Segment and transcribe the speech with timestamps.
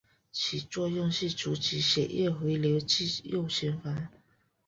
[0.31, 4.07] 其作用是阻止血液回流至右心房。